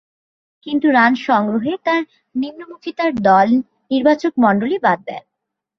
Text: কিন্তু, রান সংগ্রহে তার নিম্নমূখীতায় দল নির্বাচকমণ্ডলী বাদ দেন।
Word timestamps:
কিন্তু, 0.67 0.87
রান 0.91 1.13
সংগ্রহে 1.27 1.73
তার 1.85 2.01
নিম্নমূখীতায় 2.35 3.13
দল 3.21 3.47
নির্বাচকমণ্ডলী 3.91 4.77
বাদ 4.77 4.99
দেন। 5.07 5.23